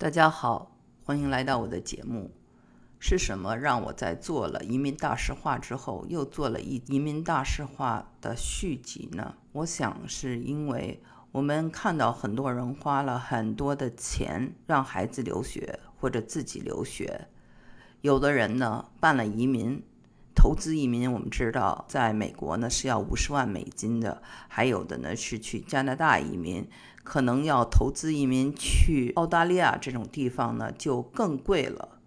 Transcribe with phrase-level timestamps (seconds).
[0.00, 2.30] 大家好，欢迎来到我的节目。
[2.98, 9.34] 是什么让我在做了移民大实话之后，又做了一移民大实话的续集呢？
[9.52, 11.02] 我想是因为
[11.32, 17.28] 我们看到很多人花了很多的钱让孩子留学或者自己留学，
[18.00, 19.84] 有的人呢办了移民。
[20.34, 26.66] 投资移民，我们知道，在美国呢是要五十万美金的，还有的呢是去加拿大移民，
[27.04, 31.98] 可能要投资移民去澳大利亚这种地方呢就更贵了。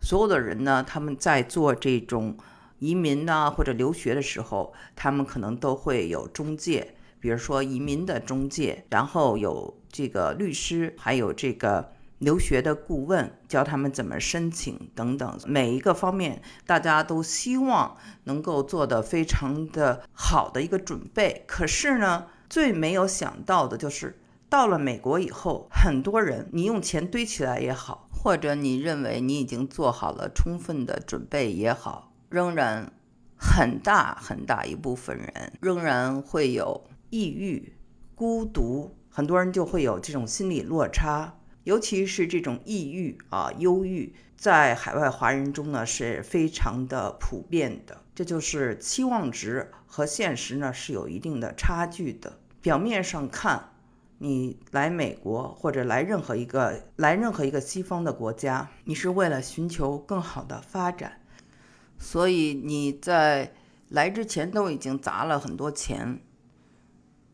[0.00, 2.36] 所有的人呢，他们在做这种
[2.78, 11.92] 移民呐或者留学的时候，他们可能都会有中介，比如说移民的中介，然后有这个律师，还有这个。
[12.22, 21.44] 留学的顾问教他们怎么申请等等，每一个方面大家都希望能够做得非常的好的一个准备。
[21.48, 32.92] 可是呢，最没有想到的就是到了美国以后，很多人你用钱堆起来也好，或者你认为你已经做好了充分的准备也好，仍然
[33.36, 37.76] 很大很大一部分人仍然会有抑郁、
[38.14, 41.34] 孤独，很多人就会有这种心理落差。
[41.64, 48.02] 尤其是这种抑郁啊、忧郁，在海外华人中呢是非常的普遍的。
[48.14, 52.38] 这就是期望值和现实呢是有一定的差距的。
[52.60, 53.70] 表面上看，
[54.18, 61.20] 你来美国或者来任何一个来任何一个西方的国家，你是为了寻求更好的发展，
[61.96, 63.52] 所以你在
[63.88, 66.20] 来之前都已经砸了很多钱。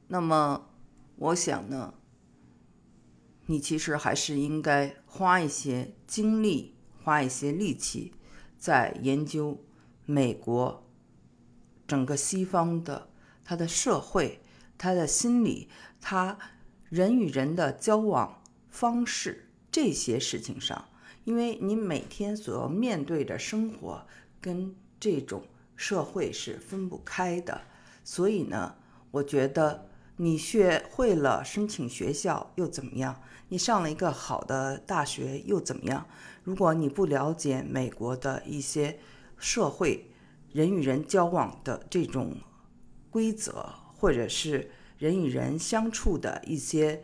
[0.08, 0.66] 那么，
[1.16, 1.94] 我想呢。
[3.50, 8.12] 你其实还是应该花一些精力，花一些力气，
[8.58, 9.64] 在研究
[10.04, 10.86] 美国
[11.86, 13.08] 整个西方的
[13.42, 14.40] 它的社会、
[14.76, 16.38] 它的心理、它
[16.90, 20.86] 人与人的交往方式这些事情上，
[21.24, 24.06] 因为你每天所要面对的生活
[24.42, 25.42] 跟这种
[25.74, 27.62] 社会是分不开的，
[28.04, 28.74] 所以呢，
[29.10, 33.22] 我觉得你学会了申请学校又怎么样？
[33.48, 36.06] 你上了一个好的大学又怎么样？
[36.44, 38.98] 如果你不了解美国的一些
[39.36, 40.10] 社会
[40.52, 42.36] 人与人交往的这种
[43.10, 47.02] 规则，或者是人与人相处的一些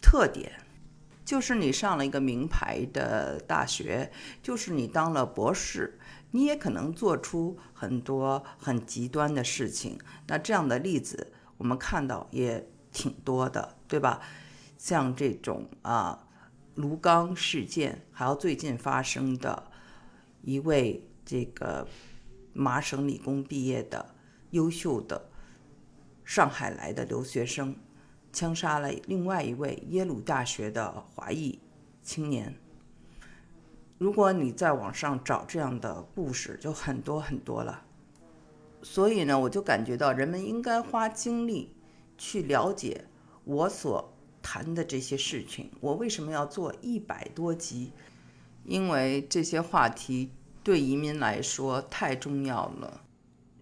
[0.00, 0.52] 特点，
[1.24, 4.10] 就是你上了一个名牌的大学，
[4.42, 5.98] 就是你当了博士，
[6.30, 9.98] 你也可能做出很多很极端的事情。
[10.26, 14.20] 那这样的例子我们看到也挺多的，对吧？
[14.78, 16.26] 像这种啊，
[16.76, 19.70] 卢刚事件，还有最近发生的
[20.42, 21.86] 一位这个
[22.52, 24.14] 麻省理工毕业的
[24.52, 25.28] 优秀的
[26.24, 27.74] 上海来的留学生，
[28.32, 31.58] 枪杀了另外一位耶鲁大学的华裔
[32.02, 32.54] 青年。
[33.98, 37.84] 如果你在网上找这样的故事，就很多很多了。
[38.80, 41.74] 所以呢，我就感觉到人们应该花精力
[42.16, 43.06] 去了解
[43.42, 44.14] 我所。
[44.50, 47.92] 谈的这些事情，我为什么要做一百多集？
[48.64, 50.30] 因为这些话题
[50.64, 53.02] 对移民来说太重要了。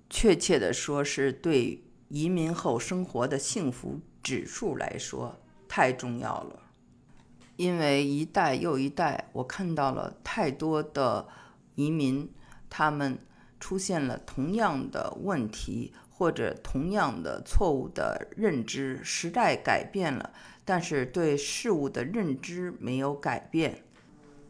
[0.09, 6.63] 确切的说，是对移民后生活的幸福指数来说太重要了。
[7.57, 11.27] 因为一代又一代，我看到了太多的
[11.75, 12.31] 移民，
[12.71, 13.19] 他们
[13.59, 15.93] 出现了同样的问题。
[16.17, 20.33] 或者同样的错误的认知，时代改变了，
[20.65, 23.83] 但是对事物的认知没有改变。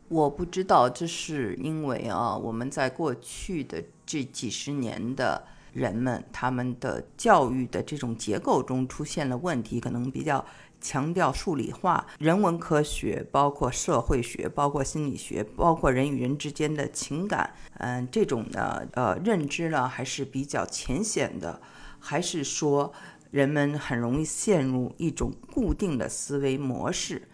[0.09, 10.45] 我不知道这是因为啊，我们在过去的这几十年的人们，他们的教育的这种结构中出现了问题，可能比较。
[10.81, 21.61] 强调数理化、人文科学，包括社会学，包括心理学，包括人与人之间的情感，嗯，这种的呃认知呢还是比较浅显的，
[21.99, 22.93] 还是说
[23.31, 27.29] 人们很容易陷入一种固定的思维模式。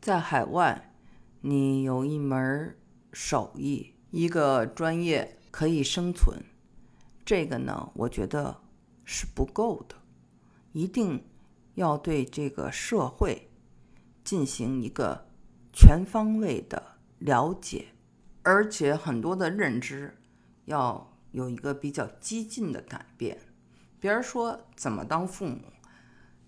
[0.00, 0.92] 在海外，
[1.40, 2.76] 你有一门
[3.12, 6.38] 手艺，一个专业可以生存，
[7.24, 8.60] 这个呢，我觉得
[9.04, 9.94] 是不够的，
[10.72, 11.24] 一定。
[11.74, 13.50] 要对这个社会
[14.22, 15.26] 进行一个
[15.72, 17.88] 全方位的了解，
[18.42, 20.16] 而且很多的认知
[20.66, 23.38] 要有一个比较激进的改变。
[23.98, 25.60] 比如说，怎么当父母，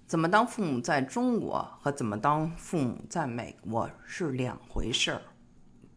[0.06, 5.22] 怎么当父母在中国和怎么当父母在美国是两回事儿。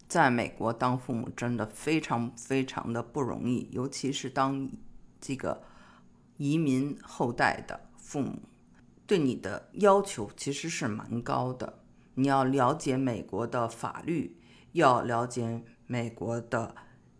[0.07, 4.67] 在美国当父母真的非常非常的不容易，尤其是当
[5.21, 5.61] 这个
[6.37, 8.39] 移民后代的父母。
[9.09, 11.79] 对你的要求其实是蛮高的，
[12.13, 14.37] 你要了解美国的法律，
[14.73, 16.75] 要了解美国的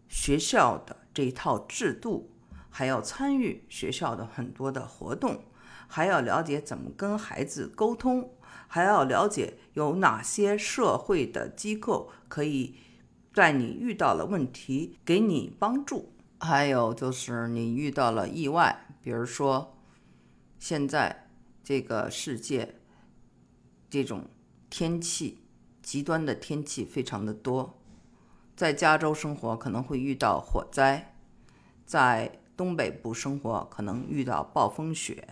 [0.08, 2.30] 学校的这一套制度，
[2.70, 5.46] 还要参与学校的很多的活动，
[5.88, 8.36] 还要了解怎么跟孩子沟通，
[8.68, 12.76] 还要了解有哪些社会的机构可以
[13.34, 19.76] 在你遇到了问题给你帮助，还有就是你遇到了意外，比如说
[20.60, 21.26] 现在
[21.64, 22.76] 这个世界
[23.90, 24.26] 这种。
[24.72, 25.40] 天气
[25.82, 27.82] 极端的天气非常的多，
[28.56, 31.16] 在加州生活可能会遇到火灾，
[31.88, 35.28] 在东北部生活可能遇到暴风雪，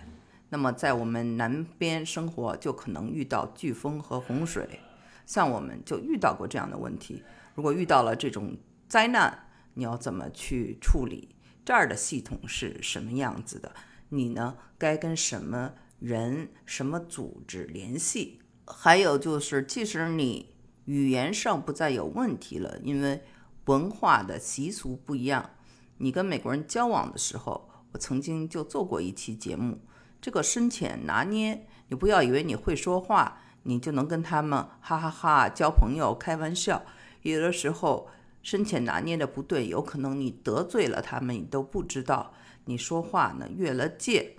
[0.49, 4.79] 那么在我们南边生活就可能遇到飓风和洪水。
[5.27, 7.21] 像我们就遇到过这样的问题。
[7.53, 8.57] 如果遇到了这种
[8.89, 11.35] 灾难，你要怎么去处理？
[11.63, 13.71] 这儿的系统是什么样子的？
[14.09, 14.57] 你呢？
[14.79, 18.39] 该跟什么人、什么组织联系？
[18.65, 20.53] 还有就是，即使你
[20.85, 23.23] 语言上不再有问题了，因为
[23.65, 25.51] 文化的习俗不一样，
[25.97, 29.79] 你跟美国人交往的时候，我曾经就做过一期节目，
[30.21, 36.83] 这个深浅拿捏，你不要以为你会说话，你就能跟他们哈哈哈交朋友、开玩笑，
[37.23, 38.09] 有的时候
[38.43, 42.33] 深浅拿捏的不对，有可能你得罪了他们，你都不知道，
[42.65, 44.35] 你说话呢越了界，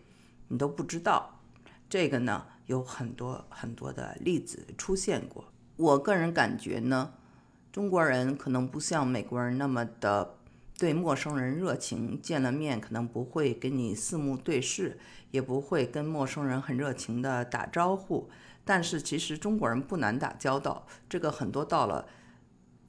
[0.49, 1.38] 你都不知道，
[1.89, 2.45] 这个呢。
[2.69, 5.47] 有很多很多的例子出现过。
[5.77, 7.15] 我个人感觉呢，
[7.73, 10.35] 中国人可能不像美国人那么的
[10.77, 14.99] 对陌生人热情，见了面可能不会跟你四目对视，
[15.31, 18.29] 也不会跟陌生人很热情的打招呼。
[18.67, 22.07] 但是其实中国人不难打交道，这个很多到了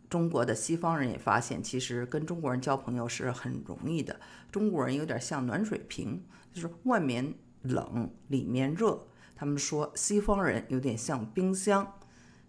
[0.10, 4.19] 中国的西方人也发现，其实跟中国人交朋友是很容易的。
[4.52, 6.22] 中国人有点像暖水瓶，
[6.52, 9.08] 就是外面冷，里面热。
[9.36, 12.00] 他们说西方人有点像冰箱，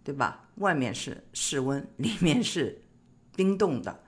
[0.02, 0.48] 对吧？
[0.56, 2.82] 外面是室温，里面是
[3.36, 4.02] 冰冻的。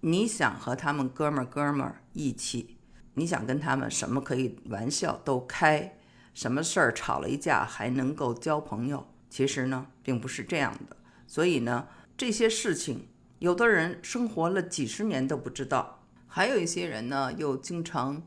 [0.00, 2.78] 你想和他们哥们儿哥们儿一起，
[3.14, 5.98] 你想跟他们什么可以玩笑都开，
[6.34, 9.06] 什么事儿吵了一架还能够交朋友？
[9.28, 10.96] 其实呢，并不是这样的。
[11.26, 13.08] 所以呢，这些事情，
[13.38, 18.22] 有的人生活了几十年都不知道，还有一些人呢，又经常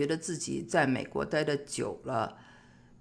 [0.00, 2.38] 觉得自己在美国待的久了。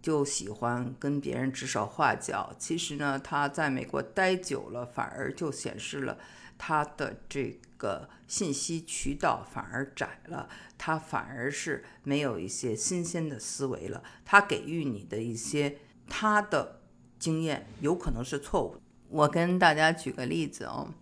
[0.02, 6.18] 就喜欢跟别人指手画脚，其实呢，他在美国待久了，反而就显示了
[6.58, 10.48] 他的这个信息渠道反而窄了，
[10.78, 14.02] 他反而是没有一些新鲜的思维了。
[14.24, 16.80] 他给予你的一些他的
[17.20, 18.78] 经验有可能是错误。
[19.10, 20.94] 我跟大家举个例子哦，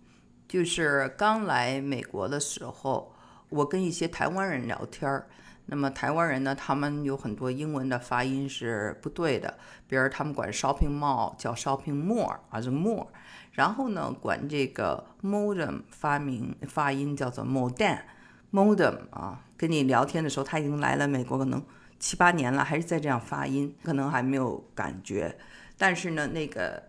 [0.48, 3.14] 就是刚来美国的时候，
[3.48, 5.28] 我跟一些台湾人聊天儿。
[5.70, 13.06] 那么台湾人呢，他们有很多英文的发音是不对的，比如他们管 shopping mall 叫 shopping mall 啊，是 mall，
[13.52, 21.62] 然后呢，管这个 modem 发明发音叫做 modem，modem 啊，跟你聊天的时候，他已经来了美国可能
[21.98, 25.36] 七八年了，还是在这样发音，可能还没有感觉。
[25.76, 26.82] 但是呢，那个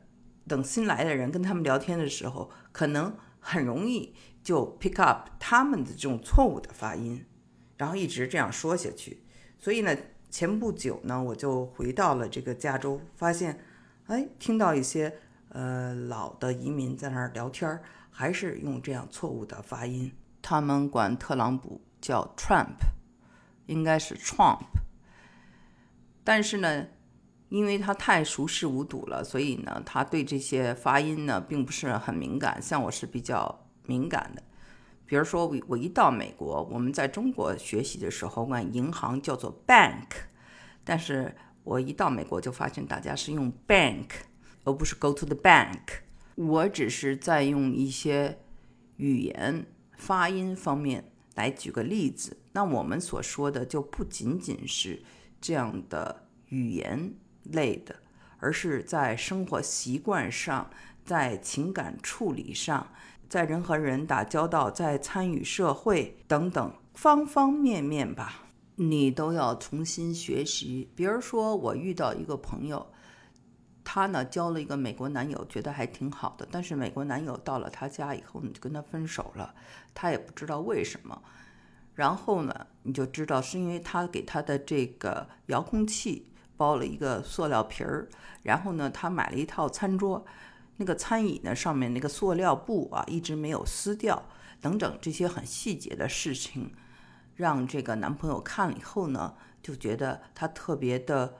[0.48, 7.26] 等新来的人跟他们聊天的时候，可能很容易就 pick up 他们的这种错误的发音。
[7.80, 9.24] 然后一直这样说下去，
[9.58, 9.96] 所以呢，
[10.30, 13.58] 前不久呢，我就回到了这个加州，发现，
[14.08, 15.16] 哎，听到一些
[15.48, 17.82] 呃老的移民在那儿聊天，
[18.12, 20.12] 还是用这样错误的发音。
[20.42, 22.76] 他们管特朗普叫 Trump，
[23.68, 24.66] 应该是 Trump。
[26.26, 26.86] 但是呢，
[27.48, 32.62] 因为他太熟视无睹了，所以呢，他对这些发音呢，并不是很敏感。
[32.62, 34.44] 像我是比较敏感的。
[35.10, 40.06] 比如说，我我一到美国，我们在中国学习的时候，管银行叫做 bank，
[40.84, 44.06] 但是我一到美国就发现大家是用 bank，
[44.66, 45.80] 而不是 go to the bank。
[46.36, 48.38] 我只是在用一些
[48.98, 49.66] 语言
[49.98, 52.38] 发音方面来举个例子。
[52.52, 55.02] 那我们所说的就不仅仅是
[55.42, 57.96] 这样的语言类的，
[58.38, 60.70] 而是在生活习惯上，
[61.04, 62.92] 在情感处理上。
[63.30, 68.46] 在人和人打交道，在参与社会等等方方面面吧，
[68.76, 70.90] 你都要重新学习。
[70.96, 72.88] 比如说，我遇到一个朋友，
[73.84, 76.48] 他呢交了一个美国男友，觉得还挺好的。
[76.50, 79.54] 但是美国男友到了他家以后，你就跟他分手了，
[79.94, 81.22] 他也不知道为什么。
[81.94, 88.08] 然后呢，你就知道是因为他给他的这个遥控器包了一个塑料皮儿，
[88.42, 90.26] 然后呢，他买了一套餐桌。
[90.80, 94.24] 那个餐椅呢，上面那个塑料布啊，一直没有撕掉，
[94.62, 96.74] 等等这些很细节的事情，
[97.36, 101.36] 让这个男朋友看了以后呢，就觉得他特别的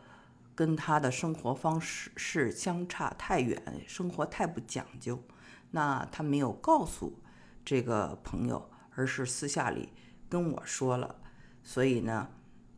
[0.54, 5.24] 跟他的生活方式是相差太远，生活太不讲究。
[5.72, 7.22] 那他没有告诉
[7.64, 9.94] 这个朋友，而是私下里
[10.28, 11.16] 跟我说了。
[11.64, 12.28] 所以呢，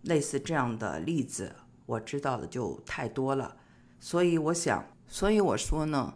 [0.04, 1.56] 类似这样的例子，
[1.88, 3.58] 我知道的就太多了。
[4.00, 6.14] 所以我想，所以我说呢，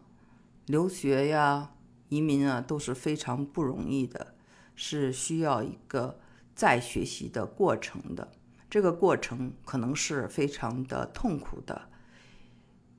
[0.66, 1.72] 留学呀、
[2.10, 4.36] 移民啊都是非常不容易的，
[4.76, 6.20] 是需要一个
[6.56, 8.32] 再学习的过程的。
[8.70, 11.90] 这个过程可能是非常的痛苦的，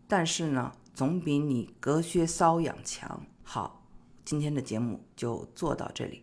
[0.07, 3.27] 但是呢，总比你隔靴搔痒强。
[3.43, 3.85] 好，
[4.25, 6.23] 今天的节目就做到这里。